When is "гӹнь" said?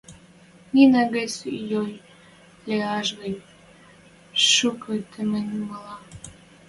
3.19-3.45